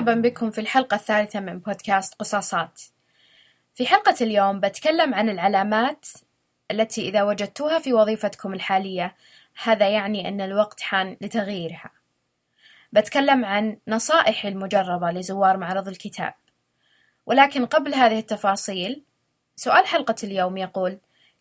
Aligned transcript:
مرحبا 0.00 0.20
بكم 0.20 0.50
في 0.50 0.60
الحلقة 0.60 0.94
الثالثة 0.94 1.40
من 1.40 1.58
بودكاست 1.58 2.14
قصاصات. 2.14 2.80
في 3.74 3.86
حلقة 3.86 4.14
اليوم 4.20 4.60
بتكلم 4.60 5.14
عن 5.14 5.28
العلامات 5.28 6.06
التي 6.70 7.08
إذا 7.08 7.22
وجدتوها 7.22 7.78
في 7.78 7.92
وظيفتكم 7.92 8.54
الحالية 8.54 9.16
هذا 9.62 9.88
يعني 9.88 10.28
أن 10.28 10.40
الوقت 10.40 10.80
حان 10.80 11.16
لتغييرها. 11.20 11.90
بتكلم 12.92 13.44
عن 13.44 13.76
نصائحي 13.88 14.48
المجربة 14.48 15.10
لزوار 15.10 15.56
معرض 15.56 15.88
الكتاب. 15.88 16.34
ولكن 17.26 17.66
قبل 17.66 17.94
هذه 17.94 18.18
التفاصيل 18.18 19.02
سؤال 19.56 19.86
حلقة 19.86 20.16
اليوم 20.24 20.56
يقول: 20.56 20.98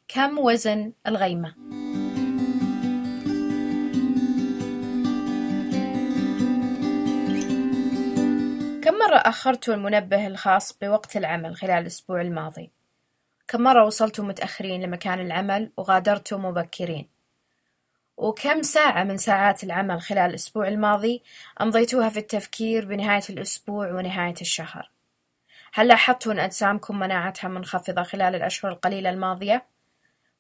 كم 0.07 0.39
وزن 0.39 0.93
الغيمة؟ 1.07 1.68
كم 8.89 8.97
مرة 8.97 9.17
أخرتوا 9.17 9.73
المنبه 9.73 10.27
الخاص 10.27 10.73
بوقت 10.73 11.17
العمل 11.17 11.55
خلال 11.55 11.71
الأسبوع 11.71 12.21
الماضي؟ 12.21 12.71
كم 13.47 13.61
مرة 13.61 13.85
وصلتوا 13.85 14.25
متأخرين 14.25 14.81
لمكان 14.81 15.19
العمل 15.19 15.71
وغادرتوا 15.77 16.37
مبكرين؟ 16.37 17.09
وكم 18.17 18.61
ساعة 18.61 19.03
من 19.03 19.17
ساعات 19.17 19.63
العمل 19.63 20.01
خلال 20.01 20.29
الأسبوع 20.29 20.67
الماضي 20.67 21.23
أمضيتوها 21.61 22.09
في 22.09 22.19
التفكير 22.19 22.85
بنهاية 22.85 23.23
الأسبوع 23.29 23.91
ونهاية 23.91 24.35
الشهر؟ 24.41 24.91
هل 25.73 25.87
لاحظتوا 25.87 26.33
أن 26.33 26.39
أجسامكم 26.39 26.99
مناعتها 26.99 27.47
منخفضة 27.47 28.03
خلال 28.03 28.35
الأشهر 28.35 28.71
القليلة 28.71 29.09
الماضية؟ 29.09 29.65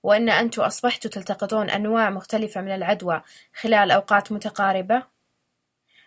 وأن 0.03 0.29
أنتم 0.29 0.61
أصبحتوا 0.61 1.11
تلتقطون 1.11 1.69
أنواع 1.69 2.09
مختلفة 2.09 2.61
من 2.61 2.71
العدوى 2.75 3.21
خلال 3.61 3.91
أوقات 3.91 4.31
متقاربة؟ 4.31 5.18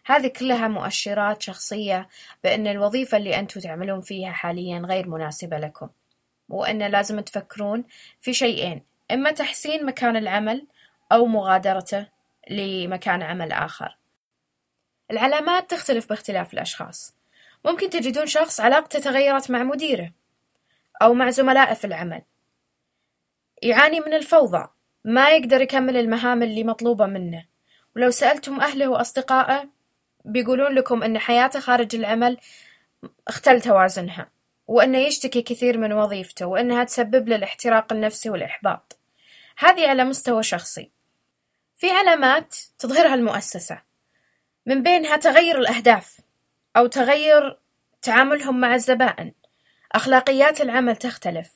هذه 0.05 0.27
كلها 0.27 0.69
مؤشرات 0.69 1.43
شخصية 1.43 2.09
بأن 2.45 2.67
الوظيفة 2.67 3.17
اللي 3.17 3.39
أنتم 3.39 3.61
تعملون 3.61 4.01
فيها 4.01 4.33
حاليا 4.33 4.79
غير 4.79 5.09
مناسبة 5.09 5.59
لكم 5.59 5.89
وأن 6.49 6.83
لازم 6.83 7.21
تفكرون 7.21 7.85
في 8.21 8.33
شيئين 8.33 8.83
إما 9.11 9.31
تحسين 9.31 9.87
مكان 9.87 10.17
العمل 10.17 10.67
أو 11.13 11.27
مغادرته 11.27 12.07
لمكان 12.51 13.23
عمل 13.23 13.53
آخر. 13.53 13.97
العلامات 15.11 15.71
تختلف 15.71 16.09
باختلاف 16.09 16.55
الأشخاص. 16.55 17.15
ممكن 17.65 17.91
تجدون 17.91 18.27
شخص 18.27 18.61
علاقته 18.61 18.99
تغيرت 18.99 19.51
مع 19.51 19.63
مديره 19.63 20.13
أو 21.03 21.15
مع 21.15 21.31
زملائه 21.31 21.75
في 21.75 21.87
العمل. 21.87 22.23
يعاني 23.63 24.01
من 24.01 24.15
الفوضى 24.15 24.69
ما 25.05 25.31
يقدر 25.31 25.61
يكمل 25.61 25.97
المهام 25.97 26.43
اللي 26.43 26.65
مطلوبة 26.65 27.07
منه. 27.07 27.45
ولو 27.97 28.11
سألتم 28.11 28.61
أهله 28.61 28.89
وأصدقائه 28.89 29.69
بيقولون 30.25 30.75
لكم 30.75 31.03
أن 31.03 31.19
حياته 31.19 31.61
خارج 31.61 31.95
العمل 31.95 32.39
اختل 33.29 33.61
توازنها 33.61 34.31
وأنه 34.67 34.99
يشتكي 34.99 35.43
كثير 35.43 35.79
من 35.79 35.93
وظيفته 35.93 36.47
وأنها 36.47 36.85
تسبب 36.85 37.29
له 37.29 37.37
الاحتراق 37.37 37.93
النفسي 37.93 38.31
والإحباط. 38.31 38.99
هذه 39.59 39.89
على 39.89 40.05
مستوى 40.05 40.43
شخصي. 40.43 40.91
في 41.77 41.91
علامات 41.91 42.57
تظهرها 42.79 43.15
المؤسسة. 43.15 43.83
من 44.67 44.83
بينها 44.83 45.17
تغير 45.17 45.59
الأهداف 45.59 46.21
أو 46.77 46.87
تغير 46.87 47.59
تعاملهم 48.03 48.61
مع 48.61 48.75
الزبائن. 48.75 49.33
أخلاقيات 49.93 50.61
العمل 50.61 50.97
تختلف. 50.97 51.51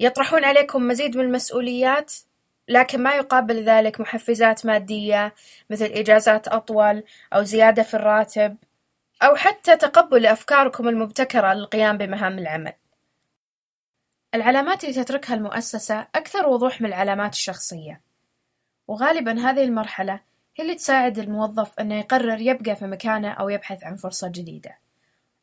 يطرحون 0.00 0.44
عليكم 0.44 0.88
مزيد 0.88 1.16
من 1.16 1.24
المسؤوليات 1.24 2.12
لكن 2.68 3.02
ما 3.02 3.14
يقابل 3.14 3.64
ذلك 3.64 4.00
محفزات 4.00 4.66
مادية 4.66 5.34
مثل 5.70 5.84
إجازات 5.84 6.48
أطول 6.48 7.02
أو 7.34 7.42
زيادة 7.42 7.82
في 7.82 7.94
الراتب 7.94 8.56
أو 9.22 9.36
حتى 9.36 9.76
تقبل 9.76 10.26
أفكاركم 10.26 10.88
المبتكرة 10.88 11.52
للقيام 11.54 11.98
بمهام 11.98 12.38
العمل. 12.38 12.72
العلامات 14.34 14.84
اللي 14.84 15.04
تتركها 15.04 15.34
المؤسسة 15.34 16.06
أكثر 16.14 16.46
وضوح 16.46 16.80
من 16.80 16.86
العلامات 16.88 17.32
الشخصية، 17.32 18.00
وغالبًا 18.88 19.50
هذه 19.50 19.64
المرحلة 19.64 20.20
هي 20.56 20.64
اللي 20.64 20.74
تساعد 20.74 21.18
الموظف 21.18 21.80
أنه 21.80 21.98
يقرر 21.98 22.40
يبقى 22.40 22.76
في 22.76 22.86
مكانه 22.86 23.30
أو 23.30 23.48
يبحث 23.48 23.84
عن 23.84 23.96
فرصة 23.96 24.28
جديدة. 24.28 24.78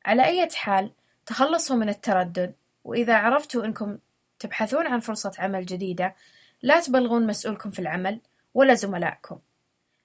على 0.05 0.25
أي 0.25 0.49
حال 0.55 0.91
تخلصوا 1.25 1.75
من 1.75 1.89
التردد، 1.89 2.53
وإذا 2.83 3.15
عرفتوا 3.15 3.65
أنكم 3.65 3.97
تبحثون 4.39 4.87
عن 4.87 4.99
فرصة 4.99 5.31
عمل 5.39 5.65
جديدة 5.65 6.15
لا 6.61 6.79
تبلغون 6.79 7.27
مسؤولكم 7.27 7.71
في 7.71 7.79
العمل 7.79 8.19
ولا 8.53 8.73
زملائكم 8.73 9.39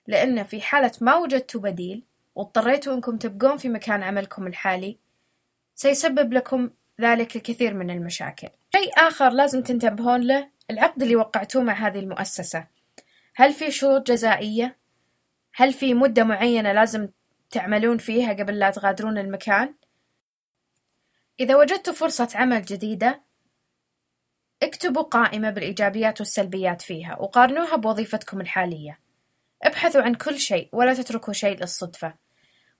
لأن 0.06 0.44
في 0.44 0.60
حالة 0.60 0.92
ما 1.00 1.16
وجدتوا 1.16 1.60
بديل 1.60 2.02
واضطريتوا 2.34 2.94
أنكم 2.94 3.16
تبقون 3.16 3.56
في 3.56 3.68
مكان 3.68 4.02
عملكم 4.02 4.46
الحالي 4.46 4.98
سيسبب 5.74 6.32
لكم 6.32 6.70
ذلك 7.00 7.36
الكثير 7.36 7.74
من 7.74 7.90
المشاكل 7.90 8.48
شيء 8.76 8.90
آخر 8.96 9.30
لازم 9.30 9.62
تنتبهون 9.62 10.20
له 10.20 10.48
العقد 10.70 11.02
اللي 11.02 11.16
وقعتوه 11.16 11.62
مع 11.62 11.72
هذه 11.72 11.98
المؤسسة 11.98 12.66
هل 13.34 13.52
في 13.52 13.70
شروط 13.70 14.06
جزائية؟ 14.10 14.76
هل 15.54 15.72
في 15.72 15.94
مدة 15.94 16.24
معينة 16.24 16.72
لازم 16.72 17.08
تعملون 17.50 17.98
فيها 17.98 18.32
قبل 18.32 18.58
لا 18.58 18.70
تغادرون 18.70 19.18
المكان؟ 19.18 19.74
إذا 21.40 21.56
وجدتوا 21.56 21.92
فرصة 21.92 22.28
عمل 22.34 22.62
جديدة 22.62 23.22
اكتبوا 24.62 25.02
قائمة 25.02 25.50
بالإيجابيات 25.50 26.20
والسلبيات 26.20 26.82
فيها 26.82 27.16
وقارنوها 27.20 27.76
بوظيفتكم 27.76 28.40
الحالية. 28.40 28.98
ابحثوا 29.62 30.02
عن 30.02 30.14
كل 30.14 30.38
شيء 30.38 30.68
ولا 30.72 30.94
تتركوا 30.94 31.32
شيء 31.32 31.58
للصدفة. 31.58 32.14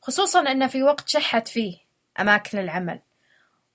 خصوصا 0.03 0.41
أن 0.41 0.67
في 0.67 0.83
وقت 0.83 1.09
شحت 1.09 1.49
فيه 1.49 1.79
أماكن 2.21 2.59
العمل. 2.59 3.01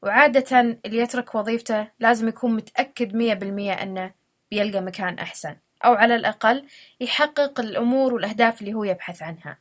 وعادة 0.01 0.59
اللي 0.59 0.97
يترك 0.97 1.35
وظيفته 1.35 1.88
لازم 2.00 2.28
يكون 2.28 2.56
متأكد 2.56 3.16
مية 3.16 3.34
بالمية 3.34 3.73
أنه 3.73 4.13
بيلقى 4.51 4.81
مكان 4.81 5.19
أحسن 5.19 5.57
أو 5.85 5.94
على 5.94 6.16
الأقل 6.16 6.67
يحقق 7.00 7.59
الأمور 7.59 8.13
والأهداف 8.13 8.61
اللي 8.61 8.73
هو 8.73 8.84
يبحث 8.84 9.22
عنها. 9.22 9.57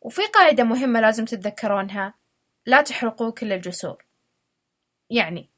وفي 0.00 0.22
قاعدة 0.22 0.64
مهمة 0.64 1.00
لازم 1.00 1.24
تتذكرونها 1.24 2.14
لا 2.66 2.82
تحرقوا 2.82 3.30
كل 3.30 3.52
الجسور. 3.52 4.04
يعني 5.10 5.51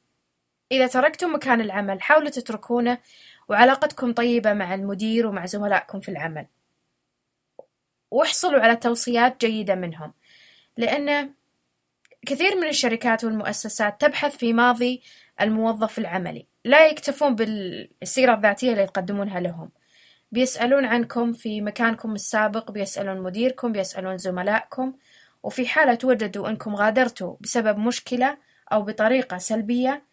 إذا 0.75 0.87
تركتم 0.87 1.35
مكان 1.35 1.61
العمل 1.61 2.01
حاولوا 2.01 2.29
تتركونه 2.29 2.97
وعلاقتكم 3.49 4.13
طيبة 4.13 4.53
مع 4.53 4.73
المدير 4.73 5.27
ومع 5.27 5.45
زملائكم 5.45 5.99
في 5.99 6.09
العمل. 6.09 6.45
واحصلوا 8.11 8.61
على 8.61 8.75
توصيات 8.75 9.45
جيدة 9.45 9.75
منهم 9.75 10.13
لأن 10.77 11.33
كثير 12.25 12.55
من 12.55 12.67
الشركات 12.67 13.23
والمؤسسات 13.23 14.01
تبحث 14.01 14.37
في 14.37 14.53
ماضي 14.53 15.01
الموظف 15.41 15.99
العملي. 15.99 16.47
لا 16.65 16.87
يكتفون 16.87 17.35
بالسيرة 17.35 18.33
الذاتية 18.33 18.71
اللي 18.71 18.87
تقدمونها 18.87 19.39
لهم. 19.39 19.71
بيسألون 20.31 20.85
عنكم 20.85 21.33
في 21.33 21.61
مكانكم 21.61 22.15
السابق 22.15 22.71
بيسألون 22.71 23.21
مديركم 23.21 23.71
بيسألون 23.71 24.17
زملائكم 24.17 24.93
وفي 25.43 25.67
حالة 25.67 25.97
وجدوا 26.03 26.49
أنكم 26.49 26.75
غادرتوا 26.75 27.35
بسبب 27.41 27.77
مشكلة 27.77 28.37
أو 28.71 28.81
بطريقة 28.81 29.37
سلبية 29.37 30.03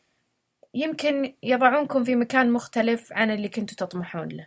يمكن 0.75 1.35
يضعونكم 1.43 2.05
في 2.05 2.17
مكان 2.17 2.53
مختلف 2.53 3.13
عن 3.13 3.31
اللي 3.31 3.49
كنتوا 3.49 3.87
تطمحون 3.87 4.29
له. 4.29 4.47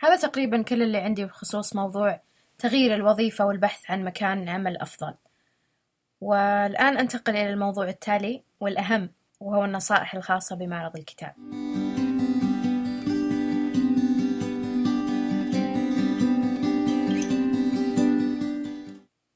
هذا 0.00 0.16
تقريبا 0.16 0.62
كل 0.62 0.82
اللي 0.82 0.98
عندي 0.98 1.24
بخصوص 1.24 1.76
موضوع 1.76 2.20
تغيير 2.58 2.94
الوظيفة 2.94 3.46
والبحث 3.46 3.90
عن 3.90 4.04
مكان 4.04 4.48
عمل 4.48 4.76
أفضل. 4.76 5.14
والآن 6.20 6.98
أنتقل 6.98 7.32
إلى 7.32 7.50
الموضوع 7.50 7.88
التالي 7.88 8.42
والأهم 8.60 9.10
وهو 9.40 9.64
النصائح 9.64 10.14
الخاصة 10.14 10.56
بمعرض 10.56 10.96
الكتاب. 10.96 11.34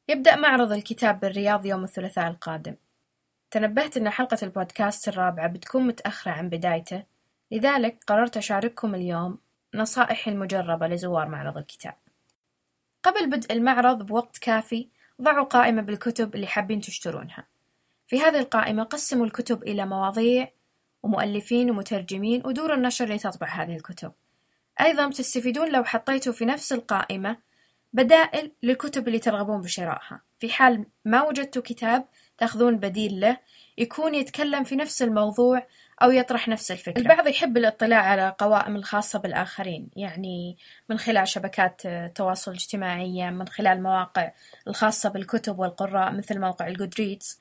يبدأ 0.09 0.37
معرض 0.37 0.73
الكتاب 0.73 1.21
بالرياض 1.21 1.67
يوم 1.67 1.85
الثلاثاء 1.85 2.31
القادم. 2.31 2.77
تنبهت 3.55 3.97
إن 3.97 4.11
حلقة 4.11 4.39
البودكاست 4.43 5.09
الرابعة 5.09 5.49
بتكون 5.49 5.87
متأخرة 5.87 6.33
عن 6.33 6.49
بدايته 6.49 7.03
لذلك 7.51 7.99
قررت 8.07 8.37
أشارككم 8.37 8.95
اليوم 8.95 9.39
نصائحي 9.75 10.31
المجربة 10.31 10.87
لزوار 10.87 11.29
معرض 11.29 11.59
الكتاب. 11.59 11.95
قبل 13.03 13.31
بدء 13.31 13.53
المعرض 13.53 14.07
بوقت 14.07 14.39
كافي 14.39 14.89
ضعوا 15.23 15.45
قائمة 15.45 15.83
بالكتب 15.83 16.35
اللي 16.35 16.47
حابين 16.47 16.81
تشترونها. 16.81 17.47
في 18.07 18.21
هذه 18.21 18.39
القائمة 18.39 18.83
قسموا 18.83 19.27
الكتب 19.27 19.63
إلى 19.63 19.87
مواضيع 19.87 20.49
ومؤلفين 21.03 21.71
ومترجمين 21.71 22.43
ودور 22.47 22.75
النشر 22.75 23.05
اللي 23.05 23.19
تطبع 23.19 23.47
هذه 23.47 23.77
الكتب. 23.77 24.13
أيضا 24.81 25.11
تستفيدون 25.11 25.73
لو 25.73 25.85
حطيتوا 25.85 26.33
في 26.33 26.45
نفس 26.45 26.73
القائمة 26.73 27.37
بدائل 27.93 28.53
للكتب 28.63 29.09
اللي 29.09 29.19
ترغبون 29.19 29.61
بشرائها. 29.61 30.21
في 30.39 30.49
حال 30.53 30.87
ما 31.05 31.23
وجدتوا 31.23 31.63
كتاب 31.63 32.05
تأخذون 32.39 32.77
بديل 32.77 33.21
له 33.21 33.37
يكون 33.79 34.15
يتكلم 34.15 34.65
في 34.65 34.77
نفس 34.77 35.03
الموضوع 35.03 35.67
أو 36.03 36.11
يطرح 36.11 36.49
نفس 36.49 36.71
الفكرة. 36.71 37.01
البعض 37.01 37.27
يحب 37.27 37.57
الاطلاع 37.57 38.01
على 38.01 38.35
قوائم 38.39 38.77
الخاصة 38.77 39.19
بالآخرين 39.19 39.89
يعني 39.97 40.57
من 40.89 40.99
خلال 40.99 41.29
شبكات 41.29 41.87
التواصل 41.87 42.51
الاجتماعية 42.51 43.31
من 43.31 43.49
خلال 43.49 43.83
مواقع 43.83 44.31
الخاصة 44.69 45.09
بالكتب 45.09 45.59
والقراء 45.59 46.13
مثل 46.13 46.41
موقع 46.41 46.67
الجودريدز 46.67 47.41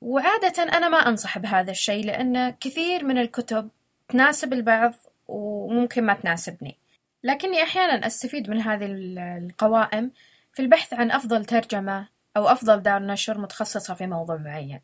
وعادة 0.00 0.62
أنا 0.62 0.88
ما 0.88 0.98
أنصح 0.98 1.38
بهذا 1.38 1.70
الشيء 1.70 2.04
لأن 2.04 2.50
كثير 2.50 3.04
من 3.04 3.18
الكتب 3.18 3.68
تناسب 4.08 4.52
البعض 4.52 4.94
وممكن 5.28 6.06
ما 6.06 6.14
تناسبني. 6.14 6.76
لكني 7.24 7.62
أحيانا 7.62 8.06
أستفيد 8.06 8.50
من 8.50 8.60
هذه 8.60 8.86
القوائم 8.88 10.10
في 10.52 10.62
البحث 10.62 10.94
عن 10.94 11.10
أفضل 11.10 11.44
ترجمة 11.44 12.08
أو 12.36 12.48
أفضل 12.48 12.82
دار 12.82 13.02
نشر 13.02 13.38
متخصصة 13.38 13.94
في 13.94 14.06
موضوع 14.06 14.36
معين. 14.36 14.80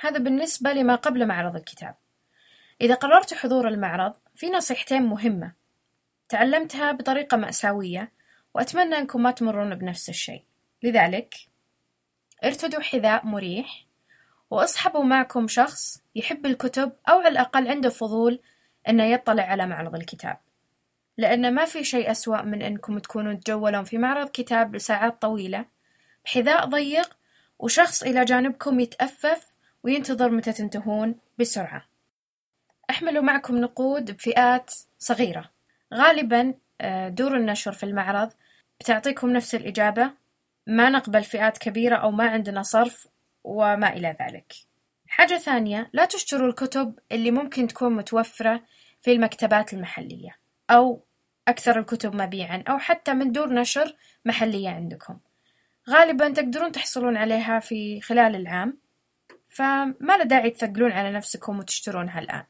هذا 0.00 0.18
بالنسبة 0.18 0.72
لما 0.72 0.94
قبل 0.94 1.26
معرض 1.26 1.56
الكتاب. 1.56 1.94
إذا 2.80 2.94
قررت 2.94 3.34
حضور 3.34 3.68
المعرض 3.68 4.14
في 4.34 4.50
نصيحتين 4.50 5.02
مهمة. 5.02 5.52
تعلمتها 6.28 6.92
بطريقة 6.92 7.36
مأساوية 7.36 8.12
وأتمنى 8.54 8.98
أنكم 8.98 9.22
ما 9.22 9.30
تمرون 9.30 9.74
بنفس 9.74 10.08
الشيء. 10.08 10.44
لذلك 10.82 11.34
ارتدوا 12.44 12.80
حذاء 12.80 13.26
مريح 13.26 13.86
وأصحبوا 14.50 15.04
معكم 15.04 15.48
شخص 15.48 16.02
يحب 16.14 16.46
الكتب 16.46 16.92
أو 17.08 17.18
على 17.18 17.28
الأقل 17.28 17.68
عنده 17.68 17.88
فضول 17.88 18.40
إنه 18.88 19.04
يطلع 19.04 19.42
على 19.42 19.66
معرض 19.66 19.94
الكتاب. 19.94 20.38
لأن 21.16 21.54
ما 21.54 21.64
في 21.64 21.84
شيء 21.84 22.10
أسوأ 22.10 22.42
من 22.42 22.62
إنكم 22.62 22.98
تكونوا 22.98 23.34
تجولون 23.34 23.84
في 23.84 23.98
معرض 23.98 24.28
كتاب 24.28 24.74
لساعات 24.76 25.22
طويلة 25.22 25.77
بحذاء 26.24 26.66
ضيق 26.66 27.16
وشخص 27.58 28.02
إلى 28.02 28.24
جانبكم 28.24 28.80
يتأفف 28.80 29.46
وينتظر 29.82 30.30
متى 30.30 30.52
تنتهون 30.52 31.14
بسرعة. 31.38 31.84
احملوا 32.90 33.22
معكم 33.22 33.56
نقود 33.58 34.10
بفئات 34.10 34.74
صغيرة. 34.98 35.50
غالبا 35.94 36.54
آه، 36.80 37.08
دور 37.08 37.36
النشر 37.36 37.72
في 37.72 37.82
المعرض 37.82 38.32
بتعطيكم 38.80 39.30
نفس 39.30 39.54
الإجابة 39.54 40.10
ما 40.66 40.90
نقبل 40.90 41.24
فئات 41.24 41.58
كبيرة 41.58 41.96
أو 41.96 42.10
ما 42.10 42.30
عندنا 42.30 42.62
صرف 42.62 43.08
وما 43.44 43.92
إلى 43.92 44.16
ذلك. 44.20 44.54
حاجة 45.08 45.38
ثانية 45.38 45.90
لا 45.92 46.04
تشتروا 46.04 46.48
الكتب 46.48 46.98
اللي 47.12 47.30
ممكن 47.30 47.68
تكون 47.68 47.96
متوفرة 47.96 48.62
في 49.00 49.12
المكتبات 49.12 49.72
المحلية 49.72 50.36
أو 50.70 51.04
أكثر 51.48 51.78
الكتب 51.78 52.14
مبيعًا 52.14 52.64
أو 52.68 52.78
حتى 52.78 53.14
من 53.14 53.32
دور 53.32 53.52
نشر 53.52 53.96
محلية 54.24 54.68
عندكم، 54.68 55.18
غالبًا 55.88 56.28
تقدرون 56.28 56.72
تحصلون 56.72 57.16
عليها 57.16 57.60
في 57.60 58.00
خلال 58.00 58.36
العام، 58.36 58.78
فما 59.48 60.16
له 60.18 60.24
داعي 60.24 60.50
تثقلون 60.50 60.92
على 60.92 61.12
نفسكم 61.12 61.58
وتشترونها 61.58 62.20
الآن. 62.20 62.44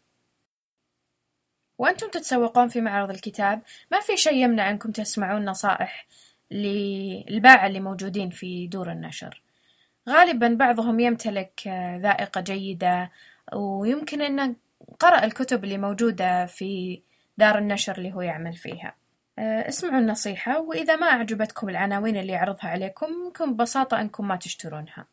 وأنتم 1.78 2.10
تتسوقون 2.10 2.68
في 2.68 2.80
معرض 2.80 3.10
الكتاب 3.10 3.62
ما 3.92 4.00
في 4.00 4.16
شيء 4.16 4.44
يمنع 4.44 4.70
أنكم 4.70 4.90
تسمعون 4.90 5.44
نصائح 5.44 6.06
للباعة 6.50 7.66
اللي 7.66 7.80
موجودين 7.80 8.30
في 8.30 8.66
دور 8.66 8.92
النشر. 8.92 9.42
غالبًا 10.08 10.48
بعضهم 10.48 11.00
يمتلك 11.00 11.60
ذائقة 12.02 12.40
جيدة 12.40 13.10
ويمكن 13.54 14.22
أنه 14.22 14.56
قرأ 15.00 15.24
الكتب 15.24 15.64
اللي 15.64 15.78
موجودة 15.78 16.46
في 16.46 17.02
دار 17.36 17.58
النشر 17.58 17.98
اللي 17.98 18.12
هو 18.12 18.20
يعمل 18.20 18.56
فيها 18.56 18.97
اسمعوا 19.38 19.98
النصيحة 19.98 20.60
وإذا 20.60 20.96
ما 20.96 21.06
أعجبتكم 21.06 21.68
العناوين 21.68 22.16
اللي 22.16 22.32
يعرضها 22.32 22.70
عليكم 22.70 23.06
ممكن 23.12 23.54
ببساطة 23.54 24.00
أنكم 24.00 24.28
ما 24.28 24.36
تشترونها. 24.36 25.06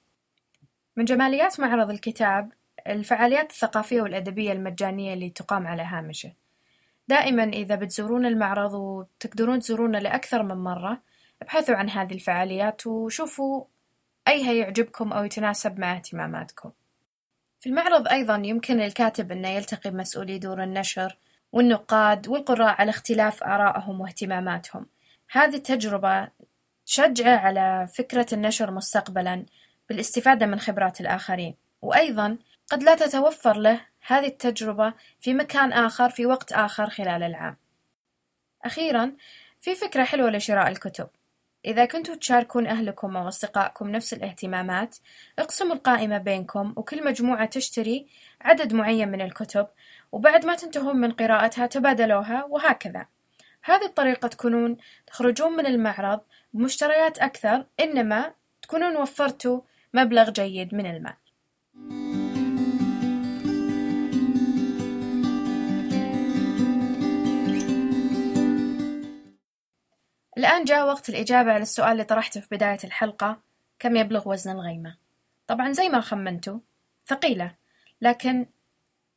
من 0.96 1.06
جماليات 1.06 1.60
معرض 1.60 1.90
الكتاب 1.90 2.52
الفعاليات 2.88 3.52
الثقافية 3.52 4.02
والأدبية 4.02 4.52
المجانية 4.52 5.14
اللي 5.14 5.30
تقام 5.30 5.68
على 5.68 5.84
هامشه. 5.84 6.34
دائما 7.08 7.44
إذا 7.44 7.76
بتزورون 7.76 8.26
المعرض 8.26 8.74
وتقدرون 8.74 9.60
تزورونه 9.60 10.00
لأكثر 10.00 10.44
من 10.44 10.56
مرة 10.56 11.02
ابحثوا 11.42 11.76
عن 11.76 11.90
هذه 11.90 12.14
الفعاليات 12.14 12.88
وشوفوا 12.88 13.64
أيها 14.28 14.54
يعجبكم 14.54 15.14
أو 15.14 15.24
يتناسب 15.24 15.80
مع 15.80 15.96
اهتماماتكم. 15.96 16.72
في 17.60 17.70
المعرض 17.70 18.08
أيضا 18.08 18.36
يمكن 18.36 18.78
للكاتب 18.78 19.32
أنه 19.32 19.48
يلتقي 19.48 19.92
بمسؤولي 19.92 20.38
دور 20.38 20.64
النشر 20.64 21.18
والنقاد 21.56 22.28
والقراء 22.28 22.82
على 22.82 22.90
اختلاف 22.90 23.44
آرائهم 23.44 24.02
واهتماماتهم. 24.02 24.86
هذه 25.32 25.56
التجربة 25.56 26.28
تشجعه 26.86 27.38
على 27.38 27.88
فكرة 27.94 28.26
النشر 28.34 28.72
مستقبلا 28.72 29.46
بالاستفادة 29.90 30.46
من 30.46 30.60
خبرات 30.60 31.02
الآخرين. 31.02 31.56
وأيضا 31.82 32.38
قد 32.70 32.84
لا 32.84 32.96
تتوفر 32.96 33.58
له 33.58 33.82
هذه 34.08 34.28
التجربة 34.28 34.94
في 35.20 35.34
مكان 35.34 35.74
آخر 35.74 36.10
في 36.10 36.26
وقت 36.26 36.52
آخر 36.52 36.90
خلال 36.90 37.24
العام. 37.24 37.58
أخيرا 38.64 39.12
في 39.60 39.76
فكرة 39.76 40.04
حلوة 40.04 40.30
لشراء 40.30 40.68
الكتب. 40.68 41.08
إذا 41.66 41.86
كنتوا 41.86 42.16
تشاركون 42.16 42.68
أهلكم 42.68 43.18
أو 43.18 43.28
أصدقائكم 43.28 43.90
نفس 43.90 44.14
الاهتمامات 44.14 44.96
اقسموا 45.40 45.76
القائمة 45.76 46.18
بينكم 46.18 46.74
وكل 46.78 47.06
مجموعة 47.06 47.46
تشتري 47.46 48.08
عدد 48.42 48.74
معين 48.74 49.10
من 49.10 49.22
الكتب 49.22 49.68
وبعد 50.16 50.46
ما 50.46 50.56
تنتهون 50.56 50.98
من 50.98 51.12
قراءتها 51.12 51.66
تبادلوها 51.66 52.44
وهكذا 52.44 53.06
هذه 53.64 53.86
الطريقة 53.86 54.28
تكونون 54.28 54.78
تخرجون 55.08 55.52
من 55.52 55.66
المعرض 55.66 56.20
بمشتريات 56.54 57.18
أكثر 57.18 57.66
إنما 57.80 58.34
تكونون 58.62 58.98
وفرتوا 58.98 59.62
مبلغ 59.94 60.30
جيد 60.30 60.74
من 60.74 60.86
المال 60.86 61.14
الآن 70.38 70.64
جاء 70.64 70.88
وقت 70.88 71.10
الإجابة 71.10 71.52
على 71.52 71.64
السؤال 71.64 71.92
اللي 71.92 72.04
طرحته 72.04 72.42
في 72.42 72.48
بداية 72.52 72.80
الحلقة 72.84 73.40
كم 73.80 73.96
يبلغ 73.96 74.30
وزن 74.30 74.52
الغيمة؟ 74.52 74.98
طبعا 75.48 75.72
زي 75.72 75.90
ما 75.90 76.02
خمنتوا 76.02 76.60
ثقيلة 77.08 77.56
لكن 78.02 78.46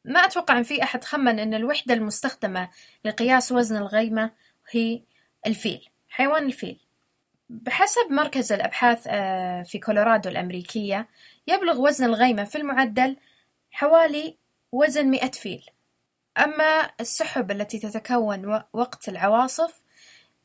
ما 0.08 0.20
أتوقع 0.20 0.58
أن 0.58 0.62
في 0.62 0.82
أحد 0.82 1.05
خمن 1.05 1.38
أن 1.38 1.55
الوحدة 1.55 1.94
المستخدمة 1.94 2.69
لقياس 3.05 3.52
وزن 3.52 3.76
الغيمة 3.76 4.31
هي 4.70 5.02
الفيل 5.46 5.88
حيوان 6.08 6.46
الفيل. 6.46 6.81
بحسب 7.50 8.10
مركز 8.10 8.52
الأبحاث 8.52 9.06
آه، 9.06 9.62
في 9.62 9.78
كولورادو 9.78 10.31
الأمريكية 10.31 11.08
يبلغ 11.46 11.81
وزن 11.81 12.05
الغيمة 12.05 12.44
في 12.44 12.58
المعدل 12.58 13.16
حوالي 13.70 14.37
وزن 14.72 15.06
مئة 15.06 15.31
فيل. 15.31 15.66
أما 16.38 16.90
السحب 17.00 17.50
التي 17.50 17.78
تتكون 17.78 18.62
وقت 18.73 19.09
العواصف 19.09 19.82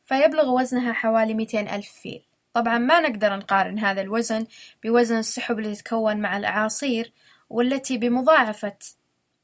فيبلغ 0.04 0.50
وزنها 0.50 0.92
حوالي 0.92 1.34
مئتين 1.34 1.68
ألف 1.68 1.88
فيل. 2.02 2.22
طبعا 2.54 2.78
ما 2.78 3.00
نقدر 3.00 3.36
نقارن 3.36 3.78
هذا 3.78 4.00
الوزن 4.00 4.46
بوزن 4.84 5.18
السحب 5.18 5.58
التي 5.58 5.82
تتكون 5.82 6.16
مع 6.16 6.36
الأعاصير 6.36 7.12
والتي 7.50 7.98
بمضاعفة 7.98 8.76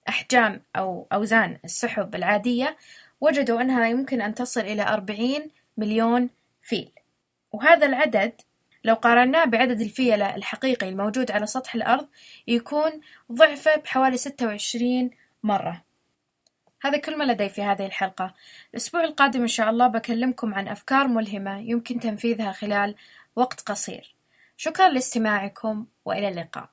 أحجام 0.08 0.62
أو 0.76 1.06
أوزان 1.12 1.58
السحب 1.64 2.14
العادية 2.14 2.76
وجدوا 3.20 3.60
أنها 3.60 3.88
يمكن 3.88 4.22
أن 4.22 4.34
تصل 4.34 4.60
إلى 4.60 4.82
أربعين 4.82 5.50
مليون 5.76 6.30
فيل. 6.62 6.90
وهذا 7.52 7.86
العدد 7.86 8.32
لو 8.84 8.94
قارناه 8.94 9.44
بعدد 9.44 9.80
الفيلة 9.80 10.36
الحقيقي 10.36 10.88
الموجود 10.88 11.30
على 11.30 11.46
سطح 11.46 11.74
الأرض 11.74 12.08
يكون 12.46 12.90
ضعفه 13.32 13.76
بحوالي 13.76 14.16
ستة 14.16 14.46
وعشرين 14.46 15.10
مرة. 15.42 15.84
هذا 16.82 16.98
كل 16.98 17.18
ما 17.18 17.24
لدي 17.24 17.48
في 17.48 17.62
هذه 17.62 17.86
الحلقة. 17.86 18.34
الأسبوع 18.70 19.04
القادم 19.04 19.40
إن 19.40 19.48
شاء 19.48 19.70
الله 19.70 19.86
بكلمكم 19.86 20.54
عن 20.54 20.68
أفكار 20.68 21.08
ملهمة 21.08 21.58
يمكن 21.58 22.00
تنفيذها 22.00 22.52
خلال 22.52 22.94
وقت 23.36 23.60
قصير. 23.60 24.14
شكرا 24.56 24.88
لاستماعكم 24.88 25.86
وإلى 26.04 26.28
اللقاء. 26.28 26.68